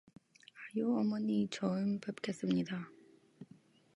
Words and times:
아유 0.65 0.97
어머니 0.97 1.47
처음 1.51 1.99
뵙겠습니다 1.99 2.89